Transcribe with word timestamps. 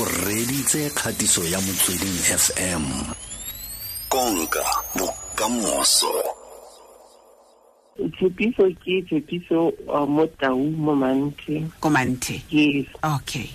o 0.00 0.04
reditse 0.26 0.90
kgatiso 0.90 1.44
ya 1.44 1.60
motsweding 1.60 2.18
fm 2.38 2.82
konka 4.08 4.64
bokamoso. 4.98 6.12
Tshepiso 8.16 8.70
ke 8.84 9.02
tshepiso 9.06 9.72
uh, 9.88 10.06
mo 10.08 10.26
tau 10.26 10.58
mo 10.58 10.94
manthe 10.94 11.62
komanthe 11.80 12.42
yes. 12.50 12.86
Okay. 13.02 13.50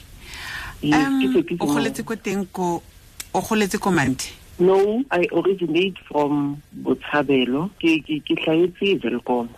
Yes 0.81 1.07
um 1.07 1.19
ke 1.21 1.27
o 1.27 1.31
tshepiso 1.33 1.65
mo- 1.65 1.73
goletse 1.73 2.03
ko 2.05 2.15
teng 2.15 2.45
ko 2.53 2.81
o 3.33 3.41
goletse 3.41 3.77
ko 3.79 3.91
manthe 3.91 4.31
no 4.59 5.03
i 5.11 5.27
originate 5.31 5.97
from 6.07 6.61
botshabelo. 6.83 7.69
Ke 7.79 7.99
ke 8.03 8.19
ke 8.23 8.35
hlahetse 8.45 9.03
Welkom 9.03 9.49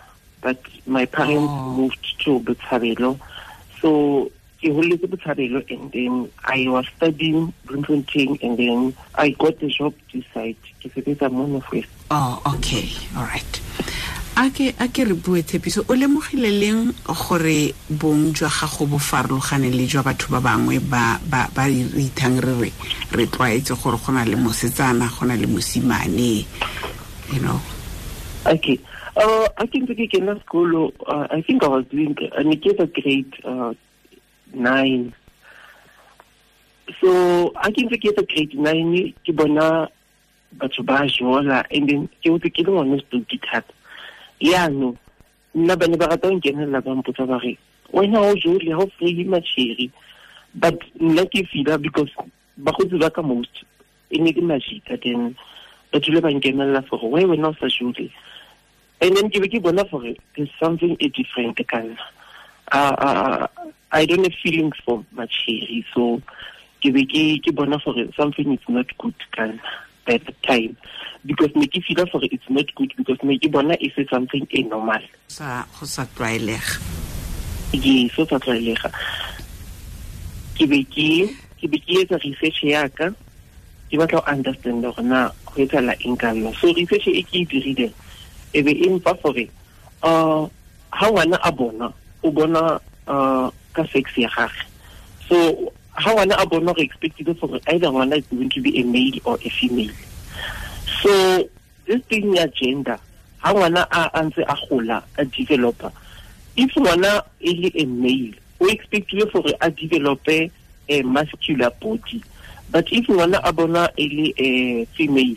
but 0.42 0.58
my 0.86 1.06
parents 1.06 1.46
Oh. 1.46 1.70
moved 1.78 2.02
to 2.24 2.40
botshabelo. 2.40 3.18
So 3.80 4.30
ke 4.62 4.70
holetse 4.70 5.06
botshabelo 5.10 5.58
and 5.74 5.90
then 5.90 6.30
i 6.46 6.62
was 6.70 6.86
studying 6.96 7.52
bloemfontein 7.66 8.38
and 8.42 8.56
then 8.58 8.94
i 9.18 9.30
got 9.42 9.58
a 9.62 9.68
job 9.68 9.92
this 10.12 10.24
side 10.32 10.56
ke 10.78 10.86
sebetsa 10.94 11.26
mo 11.26 11.46
northwest 11.50 11.90
oh 12.14 12.38
okay 12.46 12.86
all 13.18 13.26
right 13.26 13.58
a 14.38 14.46
ke 14.54 14.70
a 14.78 14.86
ke 14.86 15.02
re 15.10 15.18
bue 15.18 15.42
tshepiso 15.42 15.82
o 15.90 15.98
lemogile 15.98 16.54
leng 16.62 16.94
gore 17.10 17.74
bong 17.90 18.30
jwa 18.30 18.48
gago 18.48 18.86
bo 18.86 19.02
farologane 19.02 19.74
le 19.74 19.84
jwa 19.90 20.06
batho 20.06 20.30
ba 20.30 20.40
bangwe 20.40 20.78
ba 20.78 21.18
ba 21.26 21.50
ba 21.50 21.66
re 21.66 21.82
ithang 22.06 22.38
re 22.38 22.54
re 22.62 22.70
re 23.18 23.24
tlwaetse 23.26 23.74
gore 23.82 23.98
go 23.98 24.14
na 24.14 24.24
le 24.24 24.38
mosetsana 24.38 25.10
go 25.10 25.26
na 25.26 25.34
le 25.34 25.50
mosimane 25.50 26.46
you 27.34 27.42
know 27.42 27.60
Okay. 28.46 28.80
Uh, 29.14 29.46
I 29.56 29.66
think 29.66 29.88
ke 29.90 30.08
kena 30.10 30.34
sekolo, 30.42 30.90
uh, 31.06 31.28
I 31.30 31.42
think 31.42 31.62
I 31.62 31.68
was 31.68 31.86
doing, 31.86 32.16
uh, 32.18 32.42
ne 32.42 32.56
ke 32.56 32.74
grade 32.74 33.34
uh, 33.44 33.74
nine. 34.54 35.14
So, 37.00 37.52
I 37.56 37.70
think 37.70 37.92
ke 37.92 38.10
etsa 38.10 38.26
grade 38.28 38.54
nine, 38.58 39.14
ke 39.24 39.34
bona 39.34 39.88
batho 40.56 40.84
ba 40.84 41.06
jola, 41.06 41.64
and 41.70 41.88
then 41.88 42.08
ke 42.22 42.28
hotse 42.30 42.52
ke 42.52 42.66
le 42.66 42.72
ngwana 42.72 43.00
stupid 43.06 43.42
thata. 43.42 43.72
Yaanong, 44.40 44.96
nna 45.54 45.78
ba 45.78 45.86
ne 45.88 45.96
ba 45.96 46.08
rata 46.08 46.28
ho 46.28 46.34
nkenela 46.34 46.84
ba 46.84 46.94
mpotsa 46.94 47.26
ba 47.26 47.38
re, 47.38 47.56
wena 47.92 48.20
o 48.20 48.34
jole, 48.34 48.70
ha 48.70 48.82
o 48.82 48.90
free 48.98 49.24
matšheri. 49.24 49.90
But 50.54 50.80
nna 51.00 51.26
ke 51.30 51.46
fila 51.48 51.78
because 51.78 52.10
bagotsi 52.60 52.98
ba 53.00 53.10
ka 53.10 53.22
most, 53.22 53.64
e 54.10 54.18
ne 54.18 54.32
ke 54.32 54.42
majika, 54.42 55.00
then 55.02 55.36
ba 55.92 56.00
dule 56.00 56.20
ba 56.20 56.28
nkenela 56.28 56.86
for 56.88 56.98
why 57.08 57.22
wena 57.22 57.48
o 57.48 57.56
sa 57.58 57.68
jole. 57.68 58.10
and 59.02 59.16
then 59.16 59.28
ke 59.34 59.40
be 59.42 59.48
ke 59.52 59.58
bona 59.62 59.84
gore 59.90 60.14
there's 60.36 60.50
something 60.62 60.96
e 61.00 61.08
different 61.18 61.58
ka 61.70 61.78
nna 61.82 61.96
uh, 62.70 62.94
uh, 62.98 63.46
i 63.90 64.06
don't 64.06 64.22
have 64.22 64.38
feelings 64.42 64.76
for 64.84 65.04
macheri 65.16 65.84
so 65.94 66.22
ke 66.82 66.90
ke 66.90 67.40
ke 67.42 67.50
something 68.16 68.52
is 68.52 68.68
not 68.68 68.86
good 68.98 69.14
ka 69.32 69.42
nna 69.42 69.60
at 70.06 70.24
the 70.26 70.32
time. 70.42 70.76
Because 71.24 71.54
ne 71.54 71.66
ke 71.66 71.78
feela 71.86 72.10
gore 72.10 72.26
it's 72.30 72.48
not 72.50 72.66
good 72.74 72.92
because 72.96 73.18
ke 73.18 73.50
bona 73.50 73.76
e 73.80 73.92
something 74.10 74.46
normal. 74.68 75.02
Sa 75.28 75.64
go 75.78 75.86
sa 75.86 76.04
tlwaelega. 76.04 76.82
Ye 77.72 78.08
so 78.08 78.26
sa 78.26 78.38
tlwaelega. 78.38 78.90
Ke 80.58 80.66
be 80.66 80.82
ke 80.84 81.30
ke 81.60 81.70
be 81.70 81.78
ke 81.78 82.02
etsa 82.02 82.18
research 82.24 82.66
yaka 82.66 83.14
ke 83.86 83.94
batla 83.94 84.18
go 84.18 84.26
understand 84.26 84.82
gore 84.82 85.02
na 85.06 85.30
go 85.46 85.62
etsala 85.62 85.94
eng 86.02 86.18
ka 86.18 86.34
nna 86.34 86.50
so 86.58 86.74
research 86.74 87.06
e 87.06 87.22
ke 87.22 87.38
e 87.38 87.46
dirileng 87.46 87.94
e 88.50 88.62
be 88.62 88.72
e 88.74 88.90
mfa 88.90 89.14
gore 89.22 89.46
uh 90.02 90.42
ha 90.90 91.06
ngwana 91.06 91.38
a 91.38 91.50
bona 91.54 91.86
o 92.22 92.30
bona 92.30 92.80
uh 93.06 93.50
ka 93.72 93.84
sex 93.92 94.10
ya 94.16 94.28
gage. 94.28 94.66
So 95.28 95.72
ha 95.94 96.10
ngwana 96.12 96.36
a 96.38 96.46
bona 96.46 96.72
re 96.72 96.82
expected 96.84 97.26
gore 97.40 97.60
either 97.66 97.88
ngwana 97.88 98.18
is 98.18 98.26
going 98.26 98.50
to 98.50 98.60
be 98.60 98.80
a 98.80 98.84
male 98.84 99.20
or 99.24 99.38
a 99.44 99.50
female. 99.50 99.94
So 101.02 101.48
this 101.86 102.02
thing 102.08 102.36
ya 102.36 102.46
gender 102.46 102.98
ha 103.38 103.52
ngwana 103.52 103.86
a 103.90 104.10
a 104.14 104.22
ntse 104.22 104.44
a 104.46 104.56
gola 104.68 105.02
a 105.18 105.24
developer 105.24 105.92
if 106.56 106.70
ngwana 106.74 107.24
e 107.40 107.52
le 107.54 107.70
a 107.74 107.84
male 107.86 108.34
o 108.60 108.66
expectile 108.68 109.26
gore 109.32 109.54
a 109.60 109.70
develope 109.70 110.50
a 110.88 111.02
muscular 111.02 111.70
body. 111.80 112.22
But 112.70 112.92
if 112.92 113.06
ngwana 113.06 113.40
a 113.42 113.52
bona 113.52 113.90
e 113.96 114.08
le 114.08 114.26
a 114.38 114.84
female 114.96 115.36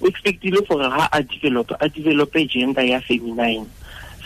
o 0.00 0.06
expectile 0.06 0.60
gore 0.68 0.88
ha 0.88 1.08
a 1.12 1.22
develop 1.22 1.72
a 1.80 1.88
develop 1.88 2.32
gender 2.48 2.82
ya 2.82 3.00
feminine 3.00 3.66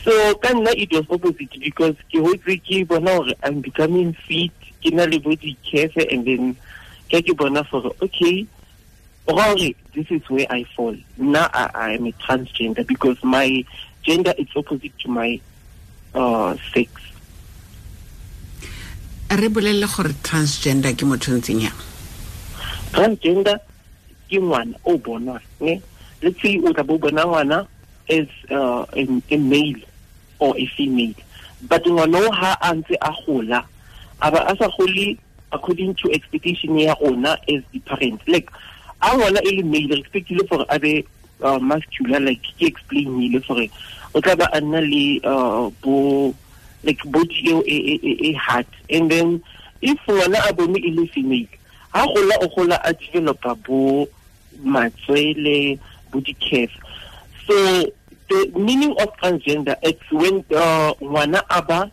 so 0.06 0.14
ka 0.38 0.54
nna 0.54 0.70
it 0.78 0.92
was 0.94 1.06
opposite 1.10 1.58
because 1.58 1.98
ke 2.06 2.22
hotse 2.22 2.54
ke 2.62 2.86
bona 2.86 3.18
gore 3.18 3.34
i'm 3.42 3.58
becoming 3.60 4.14
fit 4.14 4.54
ke 4.78 4.94
na 4.94 5.02
le 5.02 5.18
body 5.18 5.58
cafe 5.66 6.06
and 6.14 6.22
then 6.30 6.54
ke 7.10 7.18
ke 7.26 7.34
bona 7.34 7.66
gore 7.66 7.90
okay 7.98 8.46
gore 9.26 9.74
this 9.96 10.06
is 10.10 10.22
where 10.30 10.46
i 10.50 10.62
fall. 10.76 10.94
Now 11.16 11.50
I, 11.52 11.70
i 11.74 11.90
am 11.92 12.06
a 12.06 12.12
transgender 12.12 12.86
because 12.86 13.18
my 13.24 13.64
gender 14.02 14.34
is 14.38 14.46
opposite 14.54 14.96
to 15.00 15.08
my 15.08 15.40
uh, 16.14 16.56
sex. 16.72 16.90
Re 19.30 19.48
bolelele 19.48 19.90
gore 19.90 20.14
transgender 20.22 20.94
ke 20.94 21.02
motho 21.02 21.34
ntseng 21.34 21.66
yang? 21.66 21.78
Transgender 22.94 23.58
ke 24.30 24.38
ngwana 24.38 24.78
o 24.86 24.94
bonwa 24.98 25.40
ne? 25.58 25.82
Let's 26.22 26.40
say 26.40 26.62
o 26.62 26.70
tla 26.72 26.86
bo 26.86 26.98
bona 26.98 27.26
ngwana 27.26 27.66
as 28.06 28.30
uh, 28.54 28.86
a, 28.86 29.02
a 29.02 29.36
male 29.36 29.82
or 30.38 30.56
a 30.58 30.66
female 30.76 31.14
but 31.62 31.84
ngwana 31.84 32.32
ha 32.34 32.56
a 32.60 32.74
ntse 32.74 32.96
a 33.00 33.12
gola 33.26 33.64
a 34.22 34.30
ba 34.30 34.44
a 34.48 34.56
sa 34.56 34.68
according 35.52 35.94
to 35.94 36.10
expectation 36.12 36.78
ya 36.78 36.94
rona 37.00 37.38
as 37.48 37.62
the 37.72 37.78
parents. 37.80 38.24
Like 38.26 38.50
a 39.02 39.08
ngwana 39.14 39.40
e 39.44 39.50
le 39.56 39.62
male 39.62 39.94
re 39.94 40.00
expectile 40.00 40.48
gore 40.48 40.66
a 40.68 40.78
be 40.78 41.06
uh, 41.42 41.58
muscular 41.58 42.20
like 42.20 42.42
ke 42.58 42.66
explainile 42.72 43.40
gore 43.46 43.70
o 44.14 44.20
tla 44.20 44.36
ba 44.36 44.48
a 44.52 44.60
nna 44.60 44.80
le 44.80 45.20
uh, 45.24 45.70
bo 45.82 46.34
like 46.82 47.02
body 47.10 47.50
e, 47.50 47.54
e, 47.66 47.94
e, 48.02 48.12
e 48.30 48.32
hard. 48.34 48.66
And 48.90 49.10
then 49.10 49.42
if 49.82 49.98
ngwana 50.06 50.48
a 50.48 50.52
bone 50.52 50.76
e 50.76 50.90
le 50.90 51.06
female 51.08 51.48
ha 51.92 52.06
gola 52.06 52.34
o 52.42 52.48
gola 52.48 52.80
a 52.84 52.92
developa 52.94 53.54
bo 53.64 54.08
matswele 54.64 55.78
bo 56.10 56.20
di-calf. 56.20 56.70
So 57.46 57.54
the 58.28 58.52
meaning 58.58 58.92
of 59.00 59.14
transgender 59.16 59.76
is 59.82 59.94
when 60.10 60.44
uh, 60.54 60.92
ngwana 61.00 61.42
a 61.50 61.90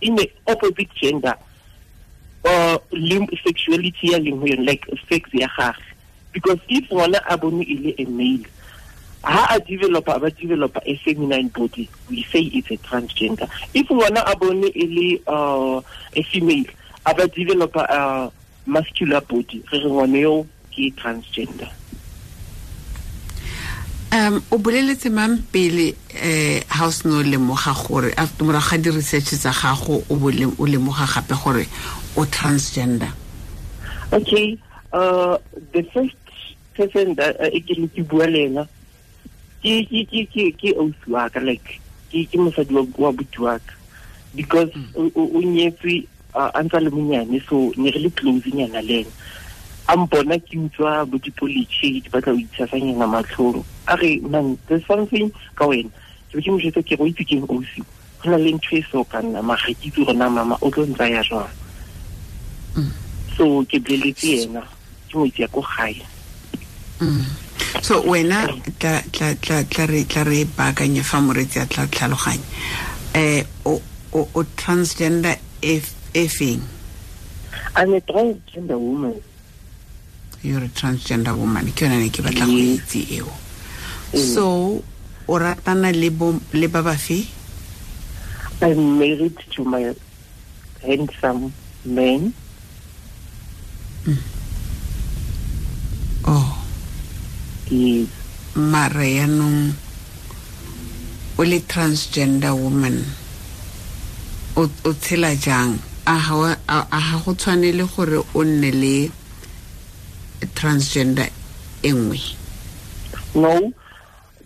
in 0.00 0.16
the 0.16 0.30
opposite 0.46 0.90
gender 0.94 1.34
uh, 2.44 2.78
lim 2.92 3.26
sexuality 3.44 4.14
like 4.64 4.84
sex 5.08 5.28
ya 5.32 5.48
because 6.32 6.58
if 6.68 6.88
ngwana 6.90 7.20
a 7.28 7.36
e 7.62 7.94
a 7.98 8.04
male 8.06 8.44
ha 9.24 9.56
a 9.56 9.60
ba 9.60 10.30
developa 10.30 10.80
a 10.86 10.96
feminine 10.96 11.48
body 11.48 11.88
we 12.08 12.22
say 12.24 12.42
it's 12.42 12.70
a 12.70 12.76
transgender. 12.78 13.48
If 13.74 13.88
ngwana 13.88 14.22
a 14.26 14.36
bone 14.36 14.70
e 14.74 15.20
uh, 15.26 15.80
a 16.14 16.22
female 16.22 16.66
a 17.06 17.14
ba 17.14 17.28
developa 17.28 17.86
a 17.88 18.32
muscular 18.66 19.20
body 19.20 19.64
re 19.72 19.78
re 19.78 19.90
ngwane 19.90 20.20
yo 20.20 20.46
transgender 20.96 21.70
um 24.12 24.40
o 24.50 24.58
boleletse 24.58 25.10
mang 25.10 25.36
pele 25.52 25.94
um 26.14 26.60
ha 26.68 26.86
o 26.86 26.90
sene 26.90 27.14
o 27.14 27.22
lemoga 27.22 27.74
gore 27.74 28.14
morago 28.40 28.68
ga 28.70 28.78
di-research 28.78 29.36
tsa 29.36 29.52
gago 29.52 30.02
o 30.08 30.66
lemoga 30.66 31.06
gape 31.06 31.34
gore 31.44 31.66
o 32.16 32.24
transgender? 32.24 33.12
Okay 34.12 34.58
uh 34.92 35.36
the 35.72 35.82
first 35.92 36.16
person 36.74 37.12
uh, 37.20 37.50
e 37.52 37.60
ke 37.60 37.76
le 37.76 37.88
ke 37.88 38.02
bua 38.08 38.26
le 38.26 38.46
ena 38.48 38.64
ke 39.62 40.72
ausi 40.78 41.06
wa 41.08 41.28
ka 41.28 41.40
like 41.40 41.80
ke 42.10 42.36
mosadi 42.38 42.72
wa 42.72 43.12
boti 43.12 43.38
wa 43.38 43.58
ka. 43.58 43.74
Because 44.34 44.70
o 44.96 45.10
o- 45.14 45.42
nyetswe 45.42 46.06
uh, 46.34 46.50
a 46.54 46.62
ntse 46.62 46.80
le 46.80 46.90
monyane 46.90 47.42
so 47.48 47.72
ne 47.76 47.90
re 47.90 47.98
le 48.00 48.10
close 48.10 48.46
nyana 48.54 48.80
le 48.80 49.04
ena 49.04 49.12
a 49.88 49.96
mpona 49.96 50.36
ke 50.38 50.58
utswa 50.60 51.08
bo 51.08 51.16
dipolitšhe 51.16 52.04
ke 52.04 52.08
batla 52.12 52.36
ho 52.36 52.38
itshasanyana 52.38 53.08
matlhong 53.08 53.64
a 53.88 53.96
re 53.96 54.20
man 54.20 54.58
there's 54.68 54.84
something 54.84 55.32
ka 55.56 55.64
wena. 55.64 55.88
Ke 56.28 56.36
be 56.36 56.42
ke 56.44 56.50
mo 56.52 56.60
jwetsa 56.60 56.84
ke 56.84 56.96
go 56.96 57.04
o 57.04 57.08
itse 57.08 57.24
keng 57.24 57.48
osi 57.48 57.80
go 58.20 58.28
na 58.28 58.36
le 58.36 58.52
ntho 58.52 58.76
e 58.76 58.84
so 58.92 59.00
ka 59.04 59.24
nna 59.24 59.40
maga 59.40 59.72
ke 59.72 59.88
itse 59.88 60.04
gore 60.04 60.12
na 60.12 60.28
mama 60.28 60.60
o 60.60 60.68
tlo 60.68 60.84
ntsaya 60.84 61.24
jwang. 61.24 61.48
So 63.32 63.64
ke 63.64 63.80
boleletse 63.80 64.44
ena 64.44 64.60
ke 65.08 65.14
mo 65.16 65.24
itse 65.24 65.40
ya 65.40 65.48
ko 65.48 65.64
gae 65.64 65.96
so 67.80 68.02
wena 68.04 68.44
tla 68.76 69.00
re 69.88 70.04
tla 70.04 70.22
re 70.24 70.44
baakanye 70.44 71.00
fa 71.00 71.20
moretsi 71.24 71.62
a 71.62 71.66
tla 71.66 71.88
tlhaloganya. 71.88 72.44
Um 73.16 73.44
o 73.64 73.80
o 74.12 74.28
o 74.36 74.40
transgender 74.56 75.40
e 75.62 75.80
e 76.12 76.28
feng? 76.28 76.60
I'm 77.76 77.94
a 77.94 78.00
transgender 78.00 78.76
woman 78.76 79.16
you're 80.42 80.64
a 80.64 80.68
transgender 80.68 81.34
woman 81.36 81.66
ke 81.72 81.84
yona 81.86 81.98
ne 81.98 82.08
ke 82.10 82.22
batla 82.22 82.46
go 82.46 82.52
Mm. 82.52 82.78
itse 82.78 83.00
eo. 83.18 83.32
Mm. 84.14 84.34
so 84.34 84.44
o 85.28 85.34
ratana 85.38 85.92
le 85.92 86.08
le 86.60 86.66
ba 86.68 86.82
ba 86.82 86.94
fe 86.96 87.26
i'm 88.62 88.98
married 88.98 89.36
to 89.54 89.62
my 89.64 89.94
handsome 90.82 91.52
man. 91.84 92.32
Oh. 96.26 96.64
Yes. 97.70 98.08
Mara 98.56 99.04
yaanong 99.04 99.72
o 101.38 101.42
le 101.44 101.60
transgender 101.60 102.52
woman 102.56 103.04
o 104.56 104.66
tshela 104.98 105.34
jang? 105.38 105.78
A 106.06 106.16
ga 106.18 106.34
wa- 106.36 106.56
a 106.68 106.78
a 106.90 106.98
ga 107.00 107.16
go 107.24 107.34
tshwanele 107.34 107.84
gore 107.94 108.24
o 108.34 108.42
nne 108.42 108.70
le 108.72 109.10
transgender 110.46 111.30
e 111.82 111.92
nngwe? 111.92 112.20
No. 113.34 113.72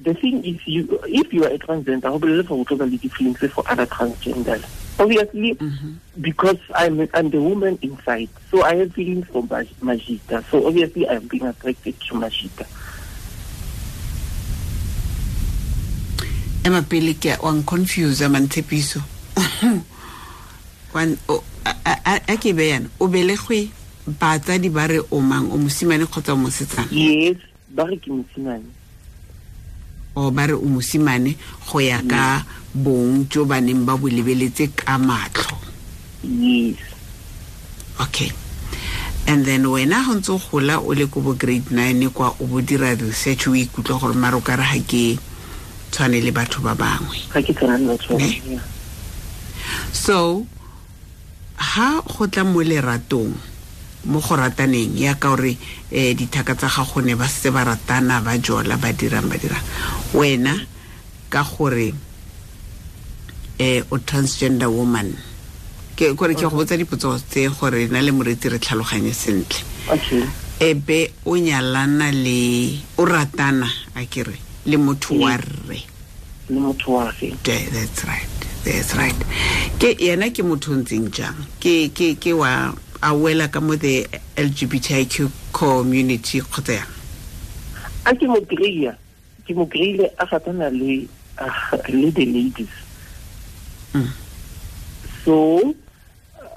The 0.02 0.14
thing 0.14 0.44
is 0.44 0.58
you 0.66 1.00
if 1.06 1.32
you 1.32 1.44
are 1.44 1.50
a 1.54 1.58
transgender 1.58 2.10
go 2.10 2.18
bolele 2.18 2.44
for 2.46 2.56
go 2.58 2.64
tlo 2.64 2.78
ba 2.78 2.84
le 2.84 2.98
di-feelings 2.98 3.38
for 3.52 3.62
other 3.70 3.86
transgenders 3.86 4.64
obviously 4.98 5.54
mhm. 5.54 5.94
because 6.20 6.58
I'm, 6.74 7.08
I'm 7.14 7.30
the 7.30 7.40
woman 7.40 7.78
inside 7.82 8.28
so 8.50 8.62
i 8.62 8.74
have 8.76 8.92
feelings 8.92 9.26
for 9.28 9.42
Maj- 9.44 9.72
majita. 9.80 10.44
So 10.50 10.66
obviously 10.66 11.08
i'm 11.08 11.26
being 11.28 11.44
attracted 11.46 11.98
to 12.00 12.14
majita. 12.14 12.66
Ema 16.66 16.82
pele 16.82 17.14
ke 17.14 17.38
wa 17.42 17.52
nconfuse 17.52 18.28
mantshepiso. 18.28 19.02
A 20.94 22.36
ke 22.36 22.52
be 22.54 22.70
yana 22.70 22.88
o 23.00 23.08
belegwe 23.08 23.70
batsadi 24.06 24.68
ba 24.68 24.86
re 24.86 25.00
o 25.10 25.20
mang? 25.20 25.50
O 25.52 25.58
mosimane 25.58 26.06
kgotsa 26.06 26.32
o 26.32 26.36
mosetsana? 26.36 26.90
Yes 26.90 27.36
ba 27.72 27.88
re 27.88 27.96
ke 27.96 28.12
mosimane. 28.12 28.68
O 30.16 30.30
ba 30.30 30.46
re 30.46 30.54
o 30.54 30.66
mosimane 30.68 31.36
go 31.70 31.78
ya 31.80 32.02
ka 32.04 32.44
bong 32.74 33.28
jo 33.28 33.44
ba 33.44 33.60
neng 33.60 33.84
ba 33.84 33.96
bo 33.96 34.08
lebeletse 34.08 34.72
ka 34.76 34.98
matlho 34.98 35.56
yes. 36.22 36.78
Okay. 38.00 38.32
And 39.26 39.44
then 39.44 39.64
wena 39.64 40.04
go 40.04 40.14
ntse 40.18 40.34
gola 40.50 40.80
o 40.80 40.92
le 40.92 41.06
ko 41.06 41.20
bo 41.20 41.34
grade 41.34 41.70
nine 41.70 42.10
kwa 42.10 42.34
o 42.40 42.46
bo 42.46 42.60
dira 42.60 42.94
research 42.94 43.46
o 43.48 43.54
ikutlwa 43.54 44.00
gore 44.00 44.14
mare 44.14 44.36
o 44.36 44.40
ka 44.40 44.56
re 44.56 44.64
ga 44.64 44.80
ke 44.84 45.18
tshwane 45.90 46.20
le 46.20 46.32
batho 46.32 46.60
ba 46.60 46.74
bangwe. 46.74 47.22
So 49.92 50.46
ha 51.56 52.02
go 52.02 52.26
tla 52.26 52.44
mo 52.44 52.60
leratong 52.60 53.51
mo 54.04 54.20
go 54.20 54.34
rataneng 54.36 54.98
ya 54.98 55.14
ka 55.14 55.36
gore 55.36 55.56
um 55.92 56.14
dithaka 56.14 56.54
tsa 56.54 56.68
gago 56.68 57.00
ne 57.02 57.14
ba 57.14 57.28
se 57.28 57.50
ba 57.50 57.64
ratana 57.64 58.20
ba 58.20 58.38
jola 58.38 58.76
ba 58.76 58.92
dirang 58.92 59.28
ba 59.28 59.36
dirang. 59.38 59.62
Wena 60.14 60.54
ka 61.30 61.42
gore 61.44 61.94
um 63.60 63.82
o 63.90 63.98
transgender 63.98 64.70
woman 64.70 65.14
ke 65.96 66.16
kore 66.16 66.34
ke 66.34 66.42
go 66.42 66.56
botsa 66.56 66.76
dipotso 66.76 67.14
tse 67.18 67.48
gore 67.48 67.86
na 67.90 68.00
le 68.02 68.10
moretsi 68.10 68.50
re 68.50 68.58
tlhaloganye 68.58 69.14
sentle. 69.14 69.62
Okay. 69.88 70.24
E 70.58 70.74
be 70.74 71.10
o 71.26 71.36
nyalana 71.36 72.10
le 72.10 72.78
o 72.98 73.04
ratana 73.04 73.68
a 73.94 74.06
kere 74.06 74.34
le 74.66 74.76
motho 74.76 75.14
wa 75.18 75.36
rre. 75.36 75.78
Le 76.48 76.58
motho 76.58 76.98
wa 76.98 77.12
ge 77.12 77.34
that's 77.70 78.04
right 78.04 78.28
that's 78.64 78.94
right. 78.94 79.16
Ke 79.78 79.94
yena 79.98 80.30
ke 80.30 80.42
motho 80.42 80.74
ntseng 80.74 81.10
jang? 81.10 81.34
Ke 81.60 81.90
ke 81.94 82.18
ke 82.18 82.34
wa 82.34 82.72
a 83.02 83.10
wela 83.14 83.50
ka 83.50 83.60
mo 83.60 83.74
the 83.76 84.06
lgbtiq 84.38 85.30
community 85.52 86.40
kgotsa 86.40 86.78
yang? 86.80 86.90
A 88.06 88.10
ke 88.14 88.24
mo 88.26 88.38
kry-a 88.46 88.94
ke 89.46 89.52
mo 89.54 89.66
kry-ile 89.66 90.06
a 90.18 90.24
gatana 90.26 90.70
le 90.70 91.08
ah, 91.38 91.74
le 91.90 92.10
the 92.10 92.26
ladies. 92.26 92.74
Mm. 93.92 94.08
so 95.24 95.60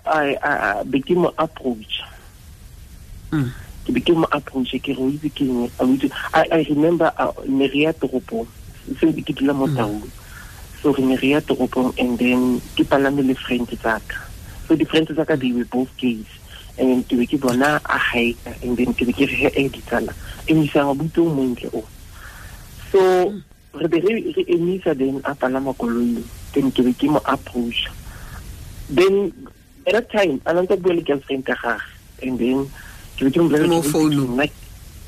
I, 0.06 0.38
I, 0.42 0.80
I 0.80 0.84
be 0.84 1.02
ke 1.02 1.18
mo 1.18 1.34
approach. 1.38 2.02
Mm. 3.34 3.50
ke 3.86 3.90
be 3.94 4.02
ke 4.02 4.14
mo 4.14 4.26
approach 4.32 4.72
ke 4.82 4.94
re 4.94 5.02
o 5.02 5.10
itse 5.10 5.30
ke 5.34 5.44
eng 5.46 5.70
itse- 5.98 6.14
I, 6.34 6.46
I 6.50 6.60
remember 6.70 7.12
uh, 7.18 7.34
ne 7.46 7.68
re 7.70 7.90
ya 7.90 7.92
toropong 7.94 8.48
se 9.02 9.10
ke 9.14 9.34
dula 9.34 9.54
mo 9.54 9.66
taung 9.70 10.06
so 10.82 10.94
re 10.94 11.02
ne 11.06 11.18
re 11.18 11.38
ya 11.38 11.40
toropong 11.42 11.94
and 12.02 12.18
then 12.18 12.62
ke 12.78 12.86
palame 12.86 13.22
le 13.26 13.34
friend 13.38 13.66
tsaka 13.70 14.18
so 14.68 14.76
di-friends 14.76 15.14
tsaka 15.14 15.38
they 15.38 15.52
were 15.52 15.66
both 15.66 15.90
gays 15.98 16.26
and 16.78 16.90
then 16.90 17.04
ke 17.08 17.14
be 17.20 17.26
ke 17.28 17.38
bona 17.40 17.80
a 17.86 17.98
haika 17.98 18.52
and 18.64 18.78
then 18.78 18.94
ke 18.94 19.06
be 19.06 19.14
ke 19.14 19.26
re 19.30 19.48
e 19.56 19.70
ditsala 19.70 20.12
e 20.48 20.54
moisang 20.54 20.92
abuti 20.94 21.20
o 21.22 21.30
montle 21.30 21.70
o. 21.74 21.82
So 22.92 23.00
re 23.76 23.88
be 23.88 24.00
re 24.02 24.46
emisa 24.50 24.98
then 24.98 25.22
a 25.24 25.36
palama 25.36 25.76
koloi 25.78 26.24
then 26.54 26.72
ke 26.72 26.84
be 26.84 26.94
ke 26.94 27.08
mo 27.12 27.22
approach 27.26 27.88
then 28.90 29.32
at 29.88 29.94
that 29.94 30.10
time 30.12 30.42
a 30.46 30.54
nantse 30.54 30.76
bua 30.82 30.94
le 30.94 31.02
girlfriend 31.02 31.46
ka 31.46 31.56
gage 31.64 31.82
and 32.24 32.40
then 32.40 32.66
ke 33.18 33.24
be 33.26 33.32
ke 33.32 33.38
mo 33.40 33.50
bolella 33.50 33.68
Mo 33.70 33.82
ke 33.82 33.86
re, 33.86 33.92
founung. 33.92 34.32
"Nna- 34.36 34.60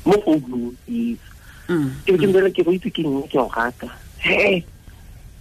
mo 0.08 0.16
founung 0.24 0.66
yes. 0.86 1.18
Mm. 1.68 1.88
ke 2.06 2.08
be 2.12 2.18
ke 2.18 2.26
mbolele 2.32 2.50
ke 2.56 2.64
go 2.64 2.72
itse 2.72 2.90
ke 2.92 3.04
eng 3.04 3.22
ke 3.28 3.36
o 3.36 3.48
rata. 3.52 3.88
He 4.24 4.64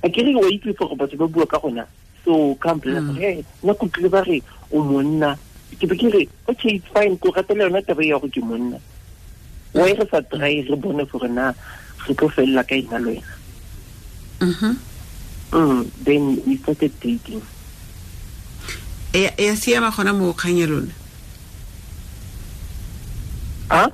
a 0.03 0.07
ke 0.11 0.19
re 0.27 0.35
wa 0.35 0.47
itse 0.51 0.75
gore 0.75 0.95
batho 0.99 1.15
ba 1.17 1.27
bua 1.27 1.45
ka 1.47 1.59
gona 1.63 1.85
gore 2.27 3.21
he 3.21 3.43
nna 3.63 3.73
kutlile 3.73 4.09
ba 4.09 4.21
re 4.27 4.43
o 4.71 4.83
monna 4.83 5.37
ke 5.79 5.87
be 5.87 5.95
ke 5.95 6.07
re 6.11 6.23
okay 6.47 6.81
fine 6.93 7.17
ko 7.17 7.31
ratela 7.31 7.63
yona 7.67 7.81
taba 7.81 8.03
ya 8.03 8.19
gore 8.19 8.31
ke 8.31 8.41
monna 8.43 8.79
why 9.73 9.91
re 9.93 10.05
sa 10.11 10.21
try 10.21 10.61
re 10.67 10.75
bone 10.75 11.05
gore 11.07 11.29
na 11.31 11.53
re 12.07 12.13
tlo 12.13 12.27
felela 12.29 12.63
ka 12.63 12.75
ena 12.75 12.99
le 12.99 13.15
wena 13.15 13.35
Mhm. 14.37 14.77
mm, 15.51 15.81
then 16.05 16.37
we 16.45 16.57
started 16.61 16.93
dating 17.01 17.41
e 19.13 19.29
ya 19.37 19.55
siama 19.57 19.89
gona 19.89 20.13
mo 20.13 20.33
kgang 20.33 20.59
ya 20.61 20.67
lona 20.69 20.93
a 23.69 23.89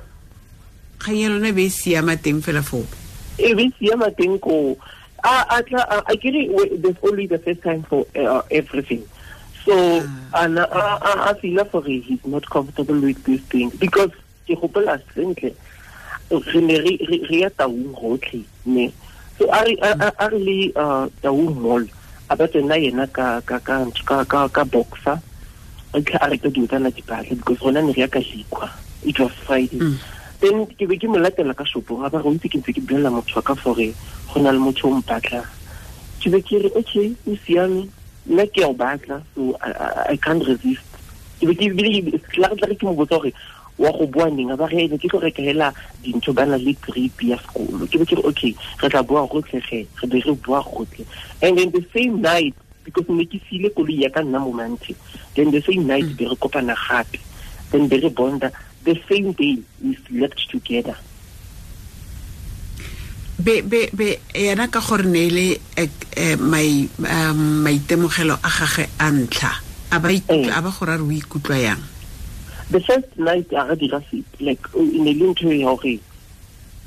kgang 1.00 1.16
ya 1.16 1.28
lona 1.32 1.52
be 1.52 1.70
siama 1.70 2.16
teng 2.16 2.42
fela 2.44 2.60
foo 2.62 2.84
be 3.38 3.64
siama 3.80 4.10
teng 4.12 4.36
ko 4.38 4.76
a 5.24 5.46
a 5.56 5.62
tla 5.62 5.82
a 5.88 5.96
a 6.12 6.16
ke 6.16 6.30
there's 6.82 6.96
only 7.02 7.26
the 7.26 7.38
first 7.38 7.62
time 7.62 7.82
for 7.84 8.06
uh, 8.14 8.42
everything. 8.50 9.02
So 9.64 9.74
ana 10.34 10.62
a 10.70 10.82
a 11.00 11.12
a 11.30 11.34
feel 11.40 11.64
for 11.64 11.82
he's 11.82 12.24
not 12.26 12.44
comfortable 12.50 13.00
with 13.00 13.22
these 13.24 13.40
things 13.48 13.72
because 13.76 14.10
ke 14.46 14.52
gopola 14.60 15.00
sentle 15.14 15.54
re 16.30 16.60
ne 16.60 16.76
re 16.84 16.92
re- 17.08 17.24
re 17.30 17.40
ya 17.40 17.48
taung 17.56 17.94
rotlhe 17.96 18.44
ne. 18.66 18.92
So 19.38 19.48
a 19.50 19.64
re 19.64 19.74
re 19.80 20.38
le 20.38 20.72
uh, 20.76 21.08
taung 21.22 21.56
mall 21.56 21.84
a 22.30 22.36
ba 22.36 22.48
tsena 22.48 22.76
yena 22.76 23.08
ka 23.12 23.40
ka 23.40 23.58
ka 23.58 23.84
ka 24.04 24.24
ka 24.24 24.48
ka 24.48 24.64
boxer 24.64 25.16
a 25.94 26.00
tla 26.02 26.18
a 26.20 26.30
reka 26.30 26.50
dilo 26.50 26.68
tsana 26.68 26.90
dipatle 26.92 27.36
because 27.40 27.60
rona 27.62 27.80
ne 27.82 27.92
re 27.92 28.00
ya 28.04 28.08
ka 28.08 28.20
lekwa 28.20 28.68
it 29.04 29.18
was 29.20 29.32
friday. 29.48 29.78
Mm. 29.78 29.98
Then 30.44 30.66
ke 30.68 30.84
be 30.84 31.00
ke 31.00 31.08
mo 31.08 31.16
latela 31.16 31.56
ka 31.56 31.64
shopong 31.64 32.04
a 32.04 32.10
ba 32.12 32.20
re 32.20 32.28
o 32.28 32.36
itse 32.36 32.52
ke 32.52 32.60
ntse 32.60 32.76
ke 32.76 32.82
bulela 32.84 33.08
motho 33.08 33.40
ka 33.40 33.56
go 33.64 33.72
na 34.36 34.52
le 34.52 34.60
motho 34.60 34.92
o 34.92 35.00
mpatla. 35.00 35.40
Ke 36.20 36.28
be 36.28 36.40
ke 36.44 36.60
re 36.60 36.70
okay 36.76 37.16
o 37.24 37.36
siame. 37.46 37.88
Nna 38.28 38.44
ke 38.52 38.60
o 38.64 38.74
batla 38.76 39.22
so 39.34 39.56
I, 39.60 40.16
can't 40.20 40.44
resist. 40.44 40.84
Ke 41.40 41.48
be 41.48 41.54
ke 41.56 41.72
bile 41.72 42.20
tla 42.28 42.52
re 42.52 42.76
ke 42.76 42.84
mo 42.84 42.92
botsa 42.92 43.16
gore 43.24 43.32
wa 43.78 43.90
go 43.96 44.06
bua 44.06 44.28
neng? 44.28 44.52
A 44.52 44.56
ba 44.56 44.68
re 44.68 44.84
ne 44.88 45.00
ke 45.00 45.08
tlo 45.08 45.22
reka 45.24 45.40
hela 45.40 45.72
dintho 46.04 46.36
ba 46.36 46.44
na 46.44 46.60
le 46.60 46.76
trip 46.84 47.24
ya 47.24 47.40
sekolo. 47.40 47.88
Ke 47.88 47.96
be 47.96 48.04
ke 48.04 48.20
re 48.20 48.24
okay 48.28 48.52
re 48.84 48.88
tla 48.92 49.00
bua 49.00 49.24
gotlhege 49.24 49.88
re 49.88 50.06
be 50.12 50.20
re 50.20 50.36
bua 50.44 50.60
gotlhe 50.60 51.08
and 51.40 51.56
then 51.56 51.72
the 51.72 51.84
same 51.96 52.20
night 52.20 52.52
because 52.84 53.08
ne 53.08 53.24
ke 53.24 53.40
sile 53.48 53.72
koloi 53.72 54.04
ya 54.04 54.12
ka 54.12 54.20
nna 54.20 54.44
mo 54.44 54.52
manthe 54.52 54.92
then 55.36 55.48
the 55.50 55.64
same 55.64 55.88
night 55.88 56.04
be 56.20 56.28
re 56.28 56.36
kopana 56.36 56.76
gape 56.76 57.16
then 57.72 57.88
be 57.88 57.96
re 57.96 58.12
bonda 58.12 58.52
the 58.84 58.94
same 59.08 59.32
day 59.32 59.58
we 59.82 59.96
slept 60.08 60.48
together. 60.50 60.96
Be 63.42 63.60
be 63.62 63.90
be 63.90 64.16
yena 64.32 64.70
ka 64.70 64.80
gore 64.80 65.02
ne 65.04 65.28
le 65.28 65.46
eh, 65.76 65.88
eh, 66.16 66.36
mai 66.36 66.88
um, 67.02 67.64
maitemogelo 67.64 68.34
a 68.38 68.48
gage 68.48 68.86
a 69.00 69.10
ntlha. 69.10 69.50
A 69.90 69.98
ba 69.98 70.08
ikutlwa 70.08 70.50
Eh. 70.50 70.56
a 70.58 70.62
ba 70.62 70.70
gore 70.70 70.92
a 70.94 70.96
re 70.96 71.02
o 71.02 71.10
ikutlwa 71.10 71.58
yang? 71.58 71.82
The 72.70 72.80
first 72.80 73.10
night 73.18 73.50
a 73.52 73.64
re 73.66 73.74
dira 73.76 74.00
se 74.10 74.22
like 74.40 74.62
o- 74.74 74.82
ne 74.86 75.12
le 75.12 75.26
ntho 75.34 75.50
ya 75.50 75.66
gore 75.74 75.98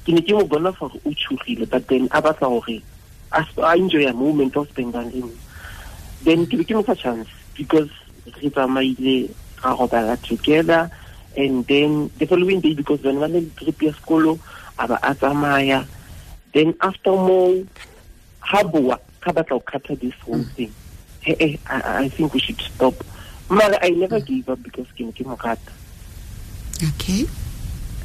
ke 0.05 0.11
ne 0.15 0.21
ke 0.21 0.31
mo 0.33 0.45
bona 0.47 0.71
gore 0.71 0.95
o 1.05 1.09
tshogile 1.11 1.67
but 1.69 1.85
then 1.87 2.07
a 2.11 2.21
batla 2.21 2.47
gore 2.47 2.79
a 3.33 3.43
a 3.43 3.75
enjoy 3.75 4.07
a 4.07 4.13
moment 4.13 4.55
of 4.55 4.69
spendang 4.71 5.11
le 5.11 5.27
then 6.23 6.47
ke 6.47 6.55
be 6.57 6.63
ke 6.63 6.71
mo 6.71 6.81
fa 6.81 6.95
chance 6.95 7.27
because 7.59 7.91
re 8.41 8.49
tsamaile 8.49 9.29
ra 9.63 9.75
robala 9.75 10.15
together 10.23 10.87
and 11.37 11.65
then 11.67 12.09
the 12.17 12.25
following 12.25 12.59
day 12.59 12.73
because 12.73 12.99
bane 13.01 13.19
ba 13.21 13.27
le 13.29 13.45
trip 13.55 13.81
ya 13.81 13.93
sekolo 13.93 14.39
a 14.79 14.87
ba 14.87 14.97
a 15.03 15.13
tsamaya 15.15 15.85
then 16.53 16.73
after 16.81 17.13
mo 17.13 17.63
ha 18.41 18.63
boa 18.63 18.97
ka 19.21 19.31
batla 19.31 19.57
go 19.57 19.59
cutter 19.59 19.95
this 19.95 20.15
whole 20.25 20.43
thing. 20.55 20.73
Hey, 21.21 21.35
hey, 21.39 21.59
I, 21.67 22.05
I 22.05 22.09
think 22.09 22.33
we 22.33 22.39
should 22.39 22.59
stop. 22.61 22.95
Mara 23.49 23.77
I 23.81 23.89
never 23.91 24.19
gave 24.19 24.49
up 24.49 24.63
because 24.63 24.87
ke 24.95 25.03
ne 25.03 25.11
ke 25.11 25.25
mo 25.27 25.35
rata. 25.35 25.71
Okay. 26.95 27.27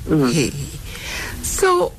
Mm. 0.06 0.32
Hey. 0.32 0.50
so 1.42 1.92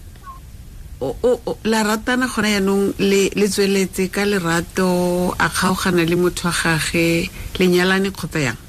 o, 0.99 1.15
o, 1.23 1.31
o, 1.47 1.57
la 1.63 1.83
ratana 1.83 2.27
gona 2.27 2.49
yaanong 2.55 2.95
le 2.99 3.29
le 3.35 3.47
tsweletse 3.47 4.11
ka 4.11 4.23
lerato 4.27 5.31
a 5.39 5.47
kgaogana 5.49 6.03
le 6.07 6.15
motho 6.15 6.47
wa 6.47 6.53
gage 6.53 7.29
le 7.59 7.65
nyalane 7.67 8.11
kgotsa 8.11 8.39
yang? 8.39 8.59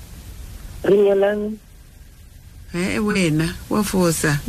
Re 0.85 0.97
nyalane 0.97 1.59
e 2.81 2.99
wena 2.99 3.55
wa 3.71 3.83
fosa. 3.83 4.41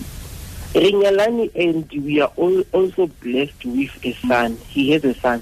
Re 0.74 0.92
nyalane 0.92 1.50
and 1.56 1.86
we 2.04 2.22
are 2.22 2.32
all 2.36 2.64
also 2.74 3.08
blessed 3.22 3.66
with 3.66 3.92
a 4.04 4.14
son. 4.28 4.58
He 4.70 4.92
has 4.92 5.04
a 5.06 5.14
son. 5.14 5.42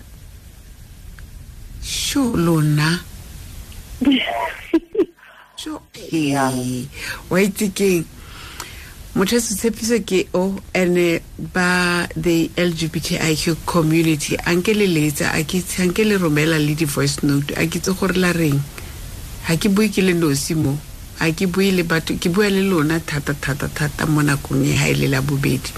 Sho 1.82 2.22
lona. 2.36 3.00
Sho 5.58 5.82
Yeah. 6.12 6.52
ee 6.54 6.86
wa 7.30 7.40
itse 7.42 7.70
keng 7.74 8.06
motho 9.16 9.38
a 9.38 9.40
setshepiso 9.42 9.98
ke 10.06 10.28
o 10.34 10.60
ene 10.76 11.22
ba 11.54 12.08
the 12.16 12.50
lgbtq 12.58 13.56
community 13.66 14.36
a 14.36 14.54
nke 14.54 14.74
le 14.76 14.88
letsa 14.88 15.32
a 15.34 15.42
nke 15.42 16.04
le 16.06 16.18
romela 16.18 16.60
le 16.60 16.76
di-voice 16.76 17.24
note 17.24 17.52
a 17.58 17.66
ke 17.66 17.80
itse 17.80 17.94
gore 17.98 18.14
la 18.18 18.32
reng? 18.34 18.60
Ga 19.48 19.56
ke 19.58 19.70
bue 19.70 19.90
ke 19.90 20.02
le 20.04 20.14
nosi 20.14 20.56
mo 20.56 20.78
a 21.24 21.32
ke 21.32 21.48
bue 21.48 21.72
le 21.72 21.88
batho 21.88 22.20
ke 22.20 22.28
bua 22.28 22.52
le 22.52 22.68
lona 22.68 23.00
thata 23.00 23.32
thata 23.34 23.70
thata 23.72 24.06
mo 24.12 24.22
nakong 24.22 24.66
e 24.68 24.76
ga 24.76 24.88
e 24.92 24.94
le 24.94 25.08
la 25.08 25.22
bobedi. 25.22 25.72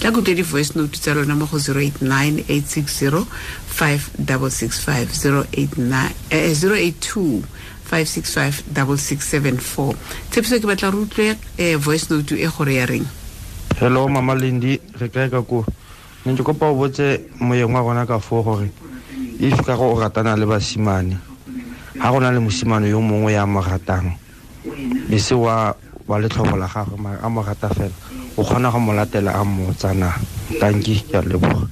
Tla 0.00 0.10
kutlwe 0.10 0.34
di-voice 0.34 0.74
note 0.74 0.98
tsa 0.98 1.14
lona 1.14 1.34
mo 1.38 1.46
go 1.46 1.58
089 1.58 2.42
860 2.50 3.26
5665 3.70 5.14
082 5.14 7.42
565 7.86 9.94
tshepiso 10.30 10.58
ke 10.58 10.66
batla 10.66 10.90
re 10.90 10.98
utlwe 10.98 11.38
um 11.38 11.78
voice 11.78 12.10
note 12.10 12.34
e 12.34 12.48
gore 12.50 12.74
ya 12.74 12.86
reng? 12.86 13.06
Hello 13.78 14.08
mama 14.08 14.34
lendi 14.34 14.80
re 14.98 15.08
kae 15.08 15.30
ka 15.30 15.42
ko 15.46 15.64
ne 16.26 16.34
ke 16.34 16.42
kopa 16.42 16.66
o 16.66 16.74
botse 16.74 17.30
moyeng 17.38 17.70
wa 17.70 17.86
rona 17.86 18.02
ka 18.02 18.18
foo 18.18 18.42
gore 18.42 18.66
if 19.38 19.62
ka 19.62 19.78
go 19.78 19.94
o 19.94 20.00
ratana 20.02 20.34
le 20.34 20.46
basimane 20.46 21.14
ga 21.94 22.10
go 22.10 22.18
na 22.18 22.34
le 22.34 22.42
mosimane 22.42 22.90
yo 22.90 22.98
mongwe 22.98 23.38
ya 23.38 23.46
mo 23.46 23.62
ratang 23.62 24.18
e 25.10 25.18
se 25.18 25.34
wa 25.34 25.74
wa 26.08 26.18
letlhobo 26.18 26.56
la 26.56 26.66
gagwe 26.66 26.96
mare 26.98 27.18
a 27.22 27.28
mo 27.28 27.42
rata 27.42 27.68
fela. 27.68 27.94
O 28.36 28.42
kgona 28.42 28.70
go 28.70 28.78
mo 28.78 28.92
latela 28.92 29.32
a 29.34 29.44
mo 29.44 29.72
tsana. 29.76 30.14
Tanki 30.60 31.04
ke 31.04 31.14
a 31.16 31.22
leboga. 31.22 31.68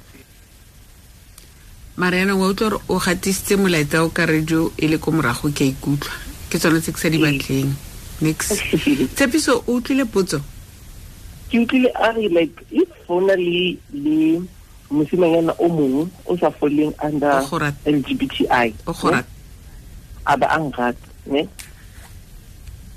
Mare 1.97 2.25
wa 2.33 2.49
utlwa 2.49 2.71
gore 2.71 2.83
o 2.89 2.99
gatisitse 2.99 3.57
molaetsa 3.57 4.05
o 4.05 4.11
ka 4.11 4.27
radio 4.27 4.71
e 4.77 4.87
le 4.89 4.99
ko 4.99 5.11
morago 5.13 5.49
ke 5.55 5.65
a 5.65 5.73
ikutlwa. 5.73 6.13
Ke 6.51 6.59
tsone 6.59 6.81
tse 6.81 6.93
ke 6.93 6.99
sa 7.01 7.09
di 7.09 7.19
batleng. 7.19 7.73
Nix 8.21 8.53
tshepiso 9.17 9.65
o 9.67 9.81
utlwile 9.81 10.05
potso? 10.05 10.41
Ke 11.49 11.57
utlwile 11.65 11.89
a 11.97 12.13
re 12.13 12.29
like 12.29 12.57
if 12.71 12.89
go 13.09 13.21
na 13.21 13.35
le 13.35 13.79
le 13.93 14.43
mosimanyana 14.91 15.57
o 15.59 15.69
mongwe 15.69 16.09
o 16.27 16.37
sa 16.37 16.51
foleng 16.51 16.93
under 17.03 17.41
ne? 17.41 19.11
rata. 19.17 19.29
A 20.27 20.37
ba 20.37 20.47
a 20.53 20.59
nrata 20.61 21.09
ne 21.27 21.49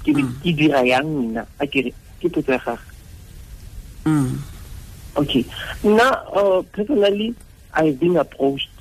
ke 0.09 0.17
be 0.17 0.25
ke 0.41 0.49
dira 0.57 0.81
yang 0.81 1.05
nna 1.05 1.45
a 1.61 1.65
kere 1.69 1.93
ke 2.17 2.25
potso 2.33 2.49
ya 2.51 2.57
gage 2.65 2.81
Mm. 4.09 4.41
okay 5.19 5.43
nna 5.83 6.07
uh, 6.33 6.63
personally 6.73 7.35
i've 7.77 7.99
been 7.99 8.15
approached 8.17 8.71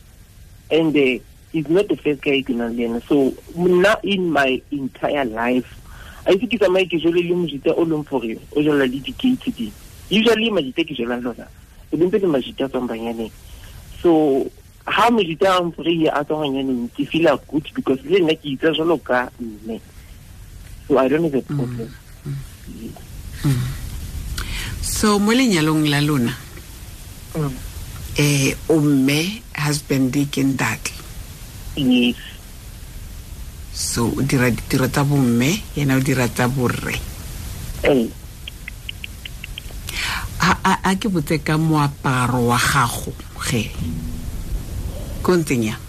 and 0.70 0.96
uh, 0.96 1.18
he's 1.52 1.68
not 1.68 1.84
the 1.90 1.96
first 2.00 2.22
guy 2.22 2.40
ke 2.40 2.54
nang 2.56 2.72
le 2.78 2.86
ena 2.86 3.00
so 3.04 3.34
nna 3.52 3.92
in 4.06 4.30
my 4.30 4.56
entire 4.72 5.26
life 5.26 5.68
a 6.24 6.32
itse 6.32 6.46
ke 6.48 6.56
tsamaye 6.62 6.86
ke 6.88 7.02
jole 7.02 7.18
le 7.20 7.34
mojita 7.34 7.74
o 7.76 7.84
leng 7.84 8.06
gore 8.08 8.38
o 8.56 8.62
jala 8.62 8.86
le 8.86 8.98
di-gate 9.04 9.68
usually 10.08 10.48
majita 10.54 10.86
ke 10.86 10.96
jolang 10.96 11.20
lona 11.26 11.44
e 11.92 11.96
bentse 11.98 12.22
le 12.22 12.30
majita 12.30 12.64
a 12.64 12.70
tswang 12.72 12.88
banyaneng 12.88 13.34
so 14.00 14.46
ha 14.86 15.10
mojita 15.10 15.50
a 15.58 15.60
mfore 15.66 15.92
a 16.08 16.24
tswang 16.24 16.46
banyaneng 16.46 16.88
ke 16.96 17.04
feela 17.10 17.36
good 17.50 17.66
because 17.74 18.00
le 18.06 18.22
nna 18.22 18.38
ke 18.38 18.54
itsa 18.54 18.72
jalo 18.72 18.96
ka 19.02 19.28
mme 19.42 19.76
so 20.88 20.96
i 20.98 21.06
don't 21.08 21.22
have 21.28 21.36
a 21.36 21.42
problem 21.44 21.88
so 24.82 25.18
mo 25.20 25.32
lenyalong 25.32 25.86
la 25.88 26.00
lona 26.00 26.34
Mm. 27.28 27.52
eh 28.16 28.56
o 28.72 28.80
mme 28.80 29.44
husband 29.54 30.16
ke 30.32 30.40
ntate 30.42 30.90
yes. 31.76 32.16
So 33.70 34.08
o 34.10 34.22
dira 34.24 34.48
ditiro 34.50 34.88
tsa 34.88 35.04
bomme 35.04 35.60
yena 35.76 35.94
o 35.94 36.02
dira 36.02 36.24
tsa 36.26 36.48
borre 36.48 36.96
eh. 37.84 38.08
A 40.40 40.50
a- 40.66 40.80
a 40.88 40.90
ke 40.96 41.06
botse 41.12 41.38
ka 41.44 41.60
moaparo 41.60 42.48
wa 42.48 42.56
gago 42.58 43.12
ge? 43.44 43.70
Ko 45.22 45.36
ntseng 45.36 45.68
yang? 45.68 45.82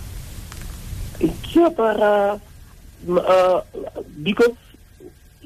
Ke 1.49 1.65
apara 1.71 2.35
uh, 3.09 3.57
because 4.21 4.53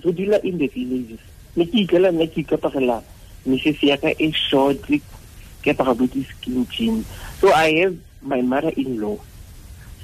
re 0.04 0.12
dula 0.12 0.38
in 0.44 0.58
the 0.58 0.68
villages 0.68 1.24
ne 1.56 1.66
ke 1.66 1.84
ikela 1.84 2.12
nna 2.12 2.28
ke 2.28 2.44
ikaparela 2.44 3.02
mesese 3.46 3.88
ya 3.88 3.98
ka 3.98 4.12
e 4.20 4.32
short 4.32 4.80
ke 5.64 5.68
apara 5.72 5.96
bo 5.96 6.08
di-skin 6.08 6.68
jean 6.72 7.06
so 7.40 7.52
i 7.54 7.72
have 7.80 7.96
my 8.22 8.42
mother 8.42 8.72
in 8.76 9.00
law 9.00 9.18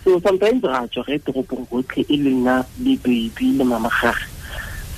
so 0.04 0.20
sometimes 0.24 0.64
ra 0.64 0.88
tswa 0.88 1.04
ge 1.08 1.20
toropong 1.24 1.68
gotlhe 1.70 2.06
e 2.08 2.18
le 2.18 2.32
nna 2.32 2.66
le 2.84 2.96
baby 3.04 3.56
le 3.60 3.64
mama 3.64 3.92
gage 4.02 4.28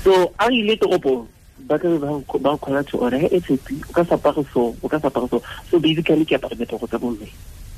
so 0.03 0.33
a 0.37 0.49
re 0.49 0.55
ile 0.61 0.77
toropong 0.77 1.25
ba 1.67 1.77
tlabe 1.79 1.99
ba 2.41 2.53
nkgola 2.53 2.83
to 2.83 2.97
ore 2.97 3.29
e 3.31 3.39
tshepi 3.41 3.81
o 3.89 3.91
ka 3.93 4.03
sapage 4.03 4.43
so 4.53 4.75
o 4.81 4.87
ka 4.87 4.99
sapage 4.99 5.29
so. 5.29 5.41
So 5.69 5.79
basically 5.79 6.25
ke 6.25 6.35
apara 6.35 6.55
diaparo 6.55 6.87
tsa 6.87 6.97
bomme 6.97 7.27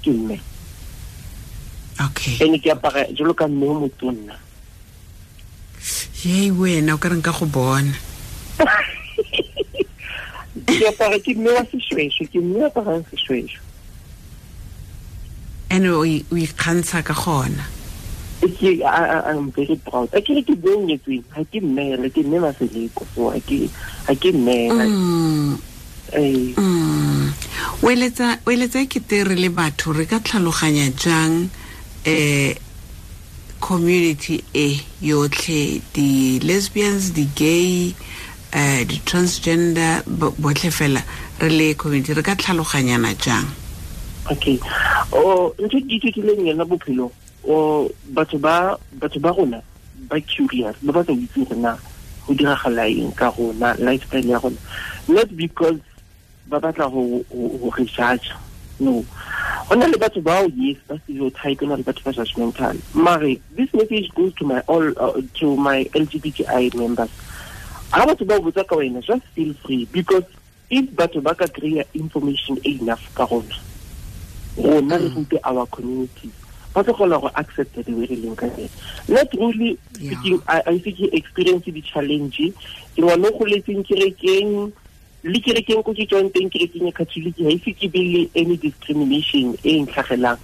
ke 0.01 0.09
mme. 0.09 0.37
Okay. 1.99 2.41
And 2.41 2.55
ke 2.57 2.71
apara 2.71 3.05
jalo 3.13 3.35
ka 3.35 3.47
mme 3.47 3.67
o 3.67 3.75
motonna 3.85 4.35
yei 6.23 6.51
wena 6.51 6.95
o 6.95 6.97
ka 6.97 7.09
reng 7.09 7.21
ka 7.21 7.31
go 7.31 7.45
bona. 7.45 7.93
Ke 10.63 10.87
apara 10.87 11.19
ke 11.19 11.35
mme 11.35 11.51
wa 11.51 11.63
sešwešwe 11.67 12.25
ke 12.31 12.39
mme 12.39 12.65
aparang 12.69 13.03
sešwešwe 13.11 13.59
ande 15.73 15.89
o 15.89 16.05
o 16.05 16.35
ikgantsha 16.37 17.01
ka 17.03 17.13
gona. 17.17 17.65
Ke 18.43 18.83
i'm 19.31 19.51
very 19.51 19.75
proud. 19.75 20.09
A 20.13 20.21
kere 20.21 20.43
ke 20.45 20.53
bong 20.55 20.85
nyetsweng 20.87 21.23
ga 21.33 21.43
ke 21.49 21.59
mmele 21.61 22.09
ke 22.13 22.21
mme 22.23 22.39
maseleko 22.45 23.07
so 23.15 23.31
ga 23.33 24.13
ke 24.15 24.29
mmela 24.31 24.85
Mm, 24.85 25.57
eh 26.13 26.53
mm. 26.53 27.33
o 27.81 27.89
eletsa 27.89 28.37
o 28.45 28.51
eletsa 28.51 28.85
ekete 28.85 29.23
re 29.25 29.35
le 29.35 29.49
batho 29.49 29.93
re 29.97 30.05
ka 30.05 30.19
tlhaloganya 30.19 30.93
jang 30.93 31.49
um 32.05 32.53
community 33.63 34.43
e 34.53 34.83
yotlhe 35.01 35.79
di-lesbians 35.95 37.13
di-gay 37.15 37.95
um 38.53 38.83
di-transgender 38.85 40.03
bo- 40.19 40.35
botlhe 40.37 40.69
fela 40.69 40.99
re 41.39 41.49
le 41.49 41.73
community 41.79 42.11
re 42.13 42.21
ka 42.21 42.35
tlhaloganyana 42.35 43.15
jang? 43.15 43.47
Okay. 44.31 44.59
O 45.15 45.55
ntho 45.59 45.79
ke 45.79 45.95
ithutileng 45.95 46.43
yona 46.47 46.67
bophelong 46.67 47.11
o 47.47 47.87
batho 48.11 48.37
ba 48.39 48.75
batho 48.99 49.19
ba 49.23 49.31
rona 49.31 49.59
ba 50.11 50.19
curious 50.27 50.75
ba 50.83 50.91
batla 50.99 51.15
go 51.15 51.23
itse 51.23 51.39
gore 51.47 51.55
na 51.59 51.71
go 52.27 52.31
diragala 52.35 52.83
eng 52.91 53.15
ka 53.15 53.31
rona 53.39 53.75
lifestyle 53.79 54.27
ya 54.27 54.39
rona. 54.43 54.59
Not 55.07 55.31
because 55.39 55.79
ba 56.51 56.59
batla 56.59 56.91
go 56.91 57.23
re 57.79 57.85
judge 57.87 58.27
no 58.79 59.03
go 59.69 59.75
na 59.75 59.87
le 59.87 59.97
batho 59.97 60.21
bao 60.21 60.51
yes 60.55 60.77
ba 60.87 60.99
stereotype 61.03 61.59
go 61.59 61.65
na 61.67 61.75
le 61.75 61.83
batho 61.83 62.03
ba 62.03 62.11
judgmental. 62.11 62.77
Mare 62.93 63.37
this 63.55 63.73
message 63.73 64.09
goes 64.15 64.33
to 64.35 64.45
my 64.45 64.59
all 64.67 64.85
uh, 64.97 65.21
to 65.35 65.55
my 65.55 65.83
lgbti 65.93 66.75
members. 66.75 67.09
Ga 67.91 68.05
batho 68.05 68.27
ba 68.27 68.39
botsa 68.39 68.67
ka 68.67 68.75
wena 68.75 69.01
just 69.01 69.25
feel 69.35 69.53
free 69.65 69.85
because 69.91 70.25
if 70.69 70.89
batho 70.97 71.21
ba 71.21 71.35
ka 71.35 71.45
kry-a 71.47 71.85
information 71.93 72.57
e 72.65 72.79
enough 72.81 73.03
ka 73.13 73.27
rona 73.29 73.57
rona 74.57 74.97
re 74.97 75.07
rute 75.13 75.37
our 75.43 75.65
community 75.67 76.29
ba 76.73 76.81
tlogela 76.83 77.21
go 77.21 77.29
accept 77.35 77.75
the 77.77 77.93
way 77.93 78.05
re 78.09 78.17
leng 78.17 78.35
ka 78.35 78.49
teng 78.57 78.69
not 79.07 79.29
really 79.37 79.77
speaking 79.93 80.41
i 80.47 80.61
I 80.65 80.77
think 80.81 80.97
ke 80.97 81.13
experience 81.13 81.69
di-challenge 81.69 82.57
ke 82.97 82.99
ngwane 83.01 83.29
o 83.29 83.37
goletseng 83.37 83.85
kerekeng 83.85 84.73
le 85.23 85.39
kerekeng 85.39 85.83
ko 85.83 85.93
ke 85.95 86.03
tswang 86.05 86.27
teng 86.35 86.49
kerekeng 86.51 86.87
ya 86.87 86.91
catholic 86.91 87.35
ga 87.39 87.47
ise 87.47 87.71
ke 87.79 87.87
be 87.87 88.01
le 88.03 88.21
any 88.35 88.57
discrimination 88.59 89.55
e 89.63 89.79
ntlhagelang 89.83 90.35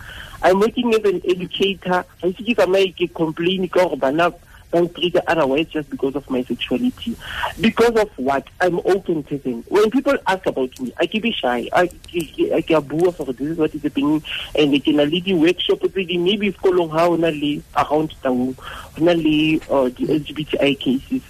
i'm 0.41 0.59
working 0.59 0.87
as 0.95 1.03
an 1.03 1.19
educator. 1.27 1.99
Ga 2.21 2.27
ise 2.31 2.39
ke 2.47 2.55
tsamaye 2.55 2.95
ke 2.95 3.11
complain 3.13 3.67
ka 3.67 3.83
gore 3.83 3.99
bana 3.99 4.29
ba 4.71 4.79
ntreat 4.79 5.17
otherwise 5.27 5.65
just 5.73 5.89
because 5.89 6.15
of 6.15 6.29
my 6.29 6.43
sexuality. 6.43 7.17
Because 7.59 7.95
of 7.97 8.07
what? 8.21 8.45
I'm 8.61 8.77
open 8.85 9.23
to 9.23 9.37
them 9.39 9.65
when 9.67 9.89
people 9.89 10.13
ask 10.27 10.45
about 10.45 10.79
me 10.79 10.93
i 11.01 11.07
keep 11.07 11.25
it 11.25 11.33
shy. 11.33 11.67
I 11.73 11.87
ke- 11.87 12.29
ke 12.37 12.61
ke 12.61 12.71
a 12.77 12.79
bua 12.79 13.11
for 13.11 13.33
this 13.33 13.49
is 13.49 13.57
what 13.57 13.73
is 13.73 13.81
happening. 13.81 14.21
And 14.55 14.71
ke 14.77 14.93
na 14.93 15.03
le 15.09 15.19
di-workshop 15.19 15.81
tse 15.89 16.05
di 16.05 16.17
maybe 16.21 16.53
sekolong 16.53 16.93
ha 16.93 17.09
o 17.09 17.17
na 17.17 17.33
le 17.33 17.63
around 17.75 18.13
town 18.21 18.53
ho 18.55 19.03
na 19.03 19.11
le 19.11 19.59
uh, 19.73 19.89
di-lgbti 19.89 20.55
cases 20.79 21.25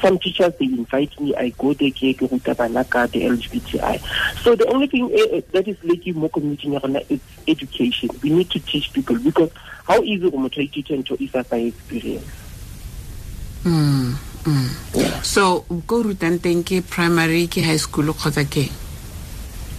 some 0.00 0.18
teachers 0.18 0.52
they 0.58 0.66
invite 0.66 1.12
me 1.20 1.34
i 1.36 1.50
go 1.58 1.72
there 1.74 1.90
ke 1.90 2.14
ke 2.16 2.30
ruta 2.30 2.54
bana 2.54 2.84
ka 2.84 3.06
the 3.06 3.20
lgbti 3.28 3.78
so 4.42 4.54
the 4.54 4.66
only 4.68 4.86
thing 4.86 5.04
uh, 5.12 5.40
that 5.52 5.66
is 5.68 5.76
lacking 5.84 6.18
mo 6.18 6.28
community 6.28 6.68
ya 6.68 6.80
rona 6.82 7.00
is 7.08 7.20
education. 7.46 8.10
We 8.22 8.30
need 8.30 8.50
to 8.50 8.60
teach 8.60 8.92
people 8.92 9.18
because 9.18 9.50
how 9.86 10.02
easy 10.02 10.30
go 10.30 10.38
motho 10.38 10.60
a 10.60 10.66
ithuta 10.68 10.96
ntho 10.98 11.20
if 11.20 11.34
a 11.34 11.44
sa 11.44 11.56
experience. 11.56 12.26
Mm, 13.64 14.14
mm. 14.44 14.68
so 15.24 15.64
ko 15.86 16.00
o 16.00 16.02
rutang 16.04 16.38
teng 16.40 16.64
ke 16.64 16.84
primary 16.84 17.46
ke 17.48 17.64
high 17.64 17.80
school 17.80 18.12
kgotsa 18.12 18.44
ke? 18.44 18.68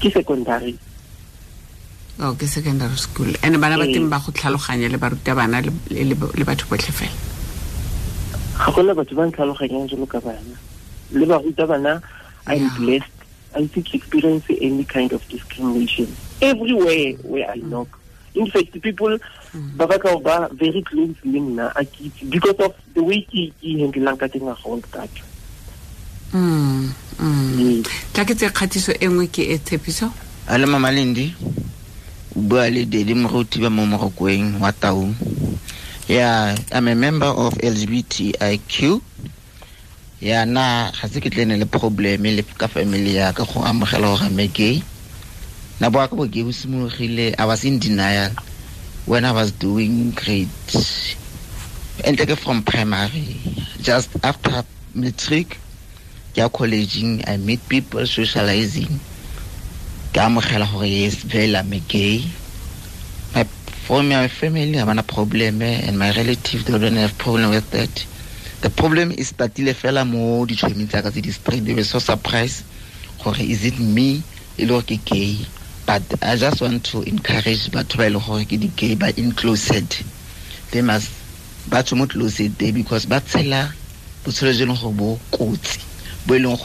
Ke 0.02 0.10
secondary. 0.10 0.78
O 2.22 2.34
ke 2.34 2.48
secondary 2.48 2.98
school. 2.98 3.30
And 3.44 3.62
bana 3.62 3.78
ba 3.78 3.86
Ee. 3.86 3.94
teng 3.94 4.10
ba 4.10 4.22
go 4.22 4.32
tlhaloganya 4.32 4.90
le 4.90 4.98
barutabana 4.98 5.62
le 5.62 6.44
batho 6.46 6.66
botlhe 6.70 6.94
fela 6.94 7.35
ga 8.58 8.72
gona 8.72 8.96
batho 8.96 9.16
ba 9.16 9.28
ntlhaloganyang 9.28 9.90
jalo 9.90 10.06
ka 10.08 10.20
bana. 10.20 10.56
Le 11.12 11.26
baruta 11.26 11.68
bana 11.68 12.02
i'm 12.48 12.70
blessed. 12.78 13.12
I 13.56 13.68
think 13.68 13.94
experience 13.94 14.44
any 14.50 14.84
kind 14.84 15.12
of 15.14 15.28
discrimination. 15.30 16.08
Everywhere 16.42 17.14
where 17.24 17.50
i 17.52 17.56
knock. 17.56 17.88
In 18.36 18.48
fact 18.48 18.76
people 18.82 19.18
ba 19.76 19.88
batla 19.88 20.20
ba 20.24 20.50
very 20.54 20.82
close 20.84 21.16
le 21.24 21.40
nna 21.40 21.72
a 21.76 21.86
ke 21.86 22.12
because 22.30 22.60
of 22.60 22.76
the 22.94 23.04
way 23.04 23.22
ke 23.22 23.52
ke 23.62 23.80
handlelang 23.80 24.20
ka 24.20 24.28
teng 24.28 24.48
a 24.48 24.56
ga 24.56 24.82
ka 24.92 25.08
Mm, 26.36 26.92
mm. 27.20 27.86
Tla 28.12 28.26
ke 28.28 28.36
tse 28.36 28.50
kgatiso 28.52 28.92
e 28.92 29.08
nngwe 29.08 29.32
ke 29.32 29.48
e 29.48 29.56
tshepiso? 29.56 30.12
A 30.52 30.58
le 30.58 30.68
mamalindi 30.68 31.32
o 32.36 32.42
bua 32.44 32.68
le 32.68 32.84
dedi 32.84 33.16
moruti 33.16 33.64
ba 33.64 33.70
mo 33.70 33.88
morokweng 33.88 34.60
wa 34.60 34.72
taung 34.76 35.16
yeah 36.08 36.56
i'm 36.72 36.88
a 36.88 36.96
member 36.96 37.28
of 37.28 37.54
lgbtiq 37.58 39.02
ya 40.22 40.46
na 40.46 40.92
ga 40.92 41.08
se 41.10 41.20
ke 41.22 41.30
tlene 41.30 41.58
le 41.58 41.66
probleme 41.66 42.32
le 42.36 42.44
ka 42.44 42.68
family 42.68 43.16
ya 43.16 43.34
ka 43.34 43.44
go 43.44 43.62
amogela 43.66 44.08
gore 44.14 44.30
me 44.30 44.48
gay 44.48 44.82
na 45.80 45.90
boa 45.90 46.08
ka 46.08 46.16
bo 46.16 46.26
simologile 46.52 47.36
i 47.38 47.46
was 47.46 47.64
in 47.66 47.80
denial 47.80 48.32
when 49.06 49.26
i 49.26 49.32
was 49.32 49.52
doing 49.52 50.12
grade 50.14 50.50
ente 52.04 52.26
ke 52.28 52.36
from 52.36 52.62
primary. 52.64 53.40
Just 53.80 54.12
after 54.24 54.64
matric 54.94 55.58
ya 56.36 56.50
collegeng 56.50 57.24
i 57.28 57.38
meet 57.38 57.64
people 57.72 58.04
socializing. 58.06 59.00
Ke 60.12 60.20
amogela 60.28 60.68
gore 60.68 60.88
yes 60.88 61.24
vele 61.24 61.56
I'm 61.56 61.72
a 61.74 61.80
gay 61.80 62.24
for 63.86 64.02
my 64.02 64.28
family 64.28 64.72
ga 64.72 64.86
bana 64.86 65.04
problem 65.04 65.62
and 65.62 66.00
my 66.00 66.10
relative 66.18 66.66
they 66.66 66.74
don't 66.74 66.96
have 66.98 67.16
problem 67.20 67.52
with 67.52 67.70
that. 67.70 67.94
The 68.62 68.72
problem 68.72 69.12
is 69.12 69.32
tatile 69.32 69.76
fela 69.78 70.02
mo 70.02 70.44
ditšhomi 70.44 70.90
tsaka 70.90 71.12
tse 71.12 71.22
di-straight 71.22 71.64
they 71.64 71.76
were 71.76 71.84
so 71.84 72.00
surprised. 72.00 72.66
Gore 73.24 73.38
is 73.38 73.64
it 73.64 73.78
me? 73.80 74.24
E 74.58 74.66
le 74.66 74.82
gay. 74.82 75.38
But 75.86 76.02
i 76.24 76.36
just 76.36 76.62
want 76.62 76.84
to 76.86 77.04
encourage 77.04 77.70
batho 77.70 77.98
ba 77.98 78.08
e 78.08 78.10
le 78.10 78.20
gore 78.20 78.46
ke 78.50 78.58
di-gay 78.58 78.96
ba 78.96 79.14
inclosed 79.18 80.04
they 80.72 80.82
must 80.82 81.12
ba 81.70 81.84
tswe 81.84 81.98
mo 81.98 82.08
closet 82.08 82.58
because 82.74 83.06
ba 83.06 83.22
tshela 83.22 83.70
botshelo 84.26 84.52
jo 84.52 84.66
e 84.66 84.68
leng 84.68 84.98
bo 84.98 85.20
kotsi 85.30 85.78
bo 86.26 86.34
e 86.34 86.40
leng 86.42 86.58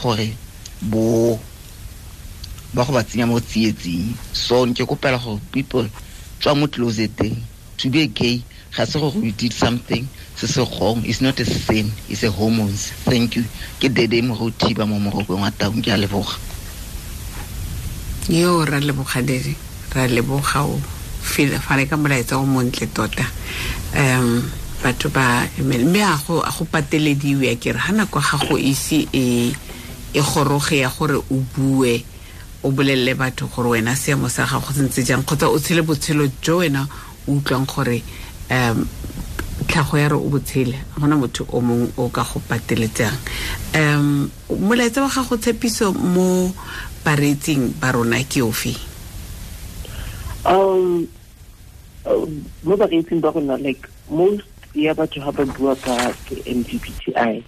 bo 0.89 1.39
ba 2.73 2.83
so 4.33 4.65
people 5.51 5.85
tswa 6.41 6.57
mo 6.57 6.65
closeteng. 6.67 7.37
To 7.77 7.89
be 7.89 8.07
gay 8.09 8.41
ga 8.73 8.85
se 8.85 8.99
gore 8.99 9.15
we 9.21 9.31
did 9.31 9.53
something 9.53 10.07
se 10.35 10.47
se 10.47 10.61
wrong. 10.61 11.05
It's 11.05 11.21
not 11.21 11.39
a 11.39 11.45
sin 11.45 11.91
it's 12.09 12.23
a 12.23 12.31
hormones. 12.31 12.89
Thank 13.05 13.37
you. 13.37 13.45
Ke 13.79 13.93
dede 13.93 14.21
morothiba 14.25 14.89
mo 14.89 14.97
morokong 14.97 15.45
wa 15.45 15.53
taung. 15.53 15.81
Ke 15.85 15.93
a 15.93 15.97
leboga. 16.01 16.35
Yo 18.29 18.65
ra 18.65 18.81
leboga 18.81 19.21
dede. 19.21 19.53
Ra 19.93 20.09
leboga 20.09 20.65
o 20.65 20.81
fane 21.21 21.85
ka 21.85 21.95
molaetsa 21.95 22.41
o 22.41 22.45
montle 22.45 22.89
tota. 22.89 23.25
Um 23.93 24.49
batho 24.81 25.13
ba 25.13 25.45
mme 25.61 26.01
a 26.01 26.17
go 26.25 26.41
a 26.41 26.49
go 26.49 26.65
patelediwe 26.65 27.45
ya 27.45 27.55
kere 27.55 27.77
ga 27.77 27.93
nako 27.93 28.19
ga 28.19 28.37
go 28.49 28.57
ise 28.57 29.05
e 29.13 29.53
e 30.13 30.21
goroge 30.21 30.81
ya 30.81 30.89
gore 30.89 31.21
o 31.21 31.37
bue 31.53 32.01
o 32.63 32.71
bolelele 32.71 33.13
batho 33.15 33.47
gore 33.47 33.69
wena 33.69 33.95
seemo 33.95 34.29
sa 34.29 34.45
gago 34.45 34.73
se 34.73 34.83
ntse 34.83 35.03
jang 35.03 35.23
kgotsa 35.23 35.49
o 35.49 35.59
tshele 35.59 35.81
botshelo 35.81 36.27
jo 36.41 36.57
wena 36.57 36.87
o 37.27 37.31
utlwang 37.31 37.65
gore 37.65 38.03
um 38.49 38.85
tlhago 39.67 39.97
ya 39.97 40.09
re 40.09 40.15
o 40.15 40.29
botshele 40.29 40.77
gona 40.97 41.15
motho 41.15 41.45
o 41.49 41.61
mongwe 41.61 41.89
o 41.97 42.09
ka 42.09 42.23
go 42.23 42.41
pateletsang. 42.47 43.17
Um 43.73 44.29
molaetsa 44.49 45.01
wa 45.01 45.09
gago 45.09 45.37
tshepiso 45.37 45.93
mo 45.93 46.53
bareetsing 47.05 47.73
ba 47.79 47.91
rona 47.91 48.23
ke 48.23 48.41
ofe? 48.41 48.75
Um 50.45 51.07
uh, 52.05 52.25
mo 52.63 52.77
bareetsing 52.77 53.21
ba 53.21 53.31
rona 53.31 53.57
like 53.57 53.87
most 54.09 54.45
ya 54.75 54.93
batho 54.93 55.19
ga 55.19 55.31
ba 55.31 55.45
bua 55.45 55.75
ka 55.75 56.13
ke 56.29 56.41
i 56.45 57.43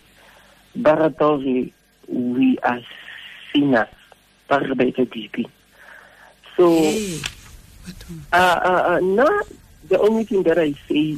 ba 0.75 0.95
rata 0.95 1.37
gore 1.37 1.71
we 2.09 2.57
are 2.63 2.81
sinners 3.51 4.02
ba 4.47 4.59
re 4.59 4.73
ba 4.73 4.83
etsa 4.83 5.05
dipi 5.05 5.45
so 6.55 6.69
uh, 8.31 8.59
uh, 8.63 8.81
uh, 8.95 8.99
now 9.01 9.29
the 9.89 9.99
only 9.99 10.23
thing 10.23 10.43
that 10.43 10.57
I 10.57 10.73
say 10.87 11.17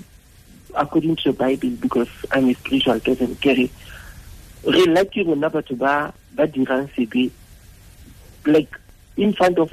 according 0.76 1.16
to 1.18 1.32
the 1.32 1.38
Bible 1.38 1.70
because 1.80 2.10
I'm 2.32 2.50
a 2.50 2.54
spiritual 2.54 3.00
person 3.00 3.36
kere 3.36 3.70
re 4.66 4.84
lucky 4.90 5.24
rona 5.24 5.50
batho 5.50 5.78
ba 5.78 6.14
ba 6.34 6.48
dirang 6.48 6.90
sebe 6.96 7.32
like 8.46 8.70
in 9.18 9.34
front 9.34 9.58
of 9.60 9.72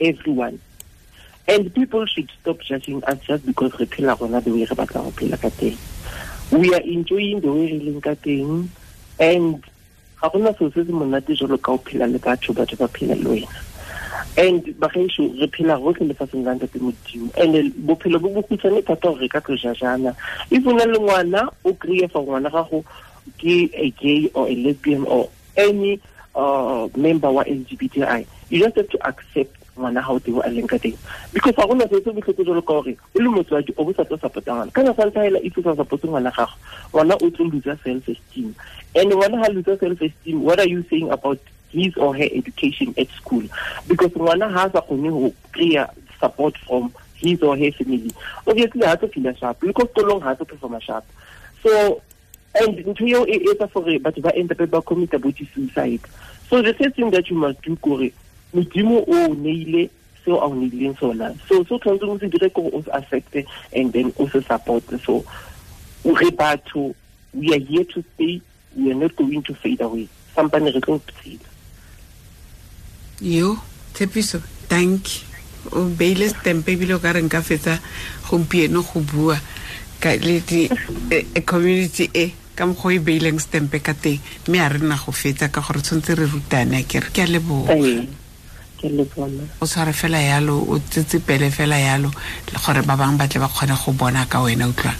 everyone. 0.00 0.60
And 1.48 1.72
people 1.74 2.04
should 2.06 2.30
stop 2.40 2.60
judging 2.60 3.04
us 3.04 3.20
just 3.20 3.46
because 3.46 3.78
re 3.78 3.86
phela 3.86 4.18
rona 4.18 4.40
the 4.40 4.50
way 4.50 4.64
re 4.64 4.76
batla 4.76 5.04
go 5.04 5.10
phela 5.10 5.40
ka 5.40 5.48
teng. 5.50 5.76
We 6.50 6.74
are 6.74 6.80
enjoying 6.80 7.40
the 7.40 7.52
way 7.52 7.72
re 7.72 7.80
leng 7.80 8.02
ka 8.02 8.14
teng 8.14 8.68
and 9.18 9.64
ga 10.20 10.28
gona 10.28 10.52
seo 10.58 10.70
se 10.70 10.84
se 10.84 10.92
monate 10.92 11.34
jalo 11.34 11.58
ka 11.58 11.72
o 11.72 11.78
phela 11.78 12.06
le 12.06 12.18
batho 12.18 12.52
batho 12.52 12.76
ba 12.76 12.88
phela 12.88 13.14
le 13.14 13.28
wena. 13.28 13.48
And 14.38 14.62
bagaešo 14.80 15.40
re 15.40 15.46
phela 15.48 15.78
lefatsheng 16.08 16.44
la 16.44 16.54
ntate 16.54 16.78
modimo. 16.80 17.32
And 17.36 17.72
bophelo 17.86 18.20
bo 18.20 18.42
thata 18.82 19.08
gore 19.08 19.20
re 19.20 19.28
ka 19.28 19.40
if 20.50 20.66
o 20.66 20.72
na 20.72 20.84
le 20.84 20.98
ngwana 20.98 21.48
o 21.64 21.72
kry-e 21.74 22.08
fa 22.08 22.20
ngwana 22.20 22.50
gago 22.50 22.84
ke 23.38 23.70
a 23.74 23.90
gay 23.90 24.30
or 24.34 24.48
a 24.48 24.54
lesbian 24.54 25.04
or 25.04 25.28
any 25.56 26.00
uh, 26.34 26.88
member 26.96 27.30
wa 27.30 27.42
lgbti 27.44 28.26
you 28.50 28.60
just 28.60 28.76
have 28.76 28.88
to 28.88 28.98
accept 29.06 29.56
ngwana 29.76 30.02
ga 30.02 30.12
o 30.12 30.18
teng 30.18 30.40
a 30.40 30.48
leng 30.48 30.66
ka 30.66 30.78
teng. 30.78 30.96
Because 31.32 31.54
ga 31.56 31.66
gona 31.66 31.88
se 31.88 32.00
se 32.02 32.10
botlhoko 32.10 32.44
jalo 32.44 32.62
ka 32.62 32.72
gore 32.72 32.96
o 32.96 33.18
le 33.20 33.28
motswadi 33.30 33.74
o 33.76 33.84
bo 33.84 33.92
sa 33.92 34.04
tlo 34.04 34.18
support 34.18 34.46
ngwana 34.46 34.72
kana 34.72 34.94
sa 34.94 35.06
ntlha 35.06 35.24
hela 35.24 35.40
o 35.40 35.62
sa 35.62 35.76
support 35.76 36.02
ngwana 36.02 36.30
gago. 36.32 36.56
Ngwana 36.92 37.14
o 37.20 37.30
tlo 37.30 37.44
loser 37.50 37.78
self 37.84 38.08
esteem 38.08 38.54
and 38.94 39.12
ngwana 39.12 39.36
ha 39.42 39.48
loser 39.52 39.78
self 39.78 40.02
esteem 40.02 40.42
what 40.42 40.60
are 40.60 40.68
you 40.68 40.84
saying 40.90 41.10
about 41.10 41.38
his 41.70 41.96
or 41.96 42.16
her 42.16 42.28
education 42.32 42.94
at 42.96 43.08
school? 43.16 43.44
Because 43.88 44.12
ngwana 44.12 44.50
ha 44.50 44.68
sa 44.72 44.80
kgone 44.80 45.10
go 45.10 45.34
kry-a 45.52 45.88
support 46.18 46.56
from 46.64 46.92
his 47.14 47.42
or 47.42 47.56
her 47.56 47.72
family 47.72 48.12
obviously 48.46 48.86
ha 48.86 48.96
tlo 48.96 49.12
feel 49.12 49.32
sharp. 49.34 49.62
Le 49.62 49.72
ko 49.72 49.86
sekolong 49.86 50.22
ha 50.22 50.34
tlo 50.34 50.48
performa 50.48 50.80
sharp. 50.80 51.04
So 51.62 52.00
and 52.60 52.78
ntho 52.78 53.06
eo 53.08 53.26
e 53.26 53.36
etsa 53.50 53.68
gore 53.72 53.98
batho 53.98 54.22
ba 54.22 54.32
end 54.34 54.52
up 54.52 54.58
ba 54.70 54.80
commita 54.80 55.20
bo 55.20 55.30
suicide 55.30 56.00
so 56.48 56.62
the 56.62 56.72
first 56.74 56.96
thing 56.96 57.10
that 57.10 57.28
you 57.28 57.36
must 57.36 57.60
do 57.62 57.76
kore 57.76 58.12
modimo 58.56 59.04
o 59.04 59.34
neile 59.34 59.90
seo 60.24 60.40
a 60.40 60.48
o 60.48 60.54
neileng 60.54 60.96
sona. 60.98 61.32
So 61.48 61.62
se 61.64 61.74
o 61.74 61.78
tshwanetseng 61.78 62.10
o 62.10 62.18
se 62.18 62.28
dire 62.32 62.50
kore 62.50 62.72
o 62.72 62.82
se 62.82 62.90
affecte 62.90 63.44
and 63.76 63.92
then 63.92 64.12
o 64.18 64.28
se 64.32 64.40
support 64.40 64.84
so 65.04 65.24
re 66.04 66.30
batho 66.30 66.94
we 67.36 67.52
are 67.52 67.60
here 67.60 67.84
to 67.84 68.02
stay. 68.14 68.40
We 68.76 68.90
are 68.90 68.94
not 68.94 69.16
going 69.16 69.42
to 69.44 69.54
fade 69.54 69.80
away. 69.80 70.08
Sampane 70.34 70.72
re 70.72 70.80
tlo 70.80 71.00
tshela. 71.00 71.48
Yo 73.20 73.56
tshepiso 73.94 74.40
thank 74.68 75.06
o 75.72 75.84
beile 75.88 76.28
stempe 76.28 76.72
ebile 76.72 76.94
o 76.94 77.00
ka 77.00 77.12
re 77.12 77.22
nka 77.22 77.40
fetsa 77.42 77.78
gompieno 78.28 78.82
go 78.82 79.00
bua 79.00 79.38
ka 80.00 80.12
le 80.20 80.40
di 80.44 80.68
eh, 81.10 81.24
eh, 81.34 81.44
community 81.44 82.10
e 82.12 82.32
ka 82.56 82.66
mokgwa 82.66 82.92
e 82.92 83.00
beileng 83.00 83.40
stempe 83.40 83.80
ka 83.80 83.94
teng. 83.94 84.20
Mme 84.48 84.60
a 84.60 84.68
re 84.68 84.78
nna 84.80 84.96
go 85.00 85.12
fetsa 85.12 85.48
ka 85.48 85.60
gore 85.64 85.80
tshwanetse 85.80 86.14
re 86.14 86.26
rutane 86.28 86.84
ke 86.84 87.00
re 87.00 87.10
ke 87.12 87.24
a 87.24 87.28
leboga. 87.28 87.76
Ee, 87.76 88.08
ke 88.78 88.88
le 88.88 89.04
bona. 89.04 89.44
O 89.60 89.66
tshware 89.66 89.92
fela 89.92 90.18
yalo 90.20 90.58
o 90.68 90.78
tsetsepele 90.78 91.50
fela 91.50 91.78
yalo 91.78 92.10
gore 92.64 92.82
ba 92.82 92.96
bangwe 92.96 93.18
ba 93.18 93.28
tle 93.28 93.40
ba 93.40 93.48
kgone 93.48 93.74
go 93.76 93.92
bona 93.92 94.26
ka 94.26 94.40
wena 94.42 94.68
utlwa 94.68 94.94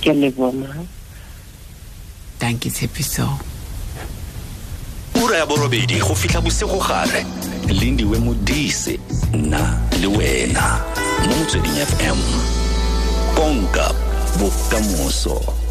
ke 0.00 0.12
le 0.12 0.30
bona. 0.30 0.68
Tanke 2.38 2.70
tshepiso. 2.70 3.28
Ura 5.22 5.38
ya 5.38 5.46
borobedi 5.46 5.98
go 6.00 6.14
fitlha 6.14 6.40
bosigo 6.40 6.78
gare. 6.78 7.24
Lindiwe 7.68 8.18
modise 8.18 8.98
nna 9.32 9.80
le 10.00 10.06
wena. 10.06 10.80
Mo 11.24 11.36
motsweding 11.36 11.78
fm 11.88 12.20
konka 13.34 13.94
bokamoso 14.38 15.63